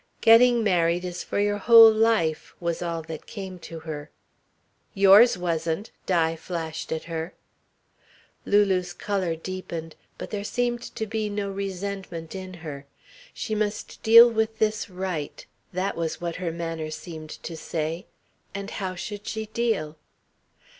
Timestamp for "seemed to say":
16.89-18.07